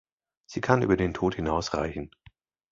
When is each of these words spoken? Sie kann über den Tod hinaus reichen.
Sie 0.47 0.61
kann 0.61 0.81
über 0.81 0.97
den 0.97 1.13
Tod 1.13 1.35
hinaus 1.35 1.75
reichen. 1.75 2.09